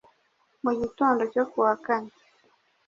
Mu 0.63 0.71
gitondo 0.79 1.21
cyo 1.33 1.43
kuwa 1.51 1.73
kane, 1.85 2.11